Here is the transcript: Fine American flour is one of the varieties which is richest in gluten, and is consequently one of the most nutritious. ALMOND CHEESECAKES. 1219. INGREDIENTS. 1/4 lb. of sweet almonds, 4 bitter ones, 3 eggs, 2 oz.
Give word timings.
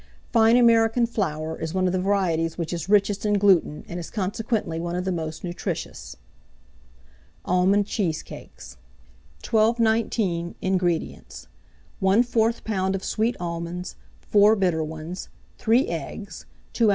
Fine 0.31 0.57
American 0.57 1.05
flour 1.05 1.55
is 1.59 1.75
one 1.75 1.85
of 1.85 1.93
the 1.93 2.01
varieties 2.01 2.57
which 2.57 2.73
is 2.73 2.89
richest 2.89 3.23
in 3.23 3.35
gluten, 3.35 3.85
and 3.87 3.99
is 3.99 4.09
consequently 4.09 4.79
one 4.79 4.95
of 4.95 5.05
the 5.05 5.11
most 5.11 5.43
nutritious. 5.43 6.15
ALMOND 7.45 7.85
CHEESECAKES. 7.85 8.77
1219. 9.47 10.55
INGREDIENTS. 10.59 11.47
1/4 12.01 12.61
lb. 12.63 12.95
of 12.95 13.03
sweet 13.03 13.35
almonds, 13.39 13.95
4 14.21 14.55
bitter 14.55 14.83
ones, 14.83 15.29
3 15.59 15.87
eggs, 15.87 16.47
2 16.73 16.89
oz. 16.89 16.89